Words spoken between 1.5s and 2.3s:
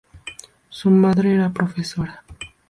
profesora.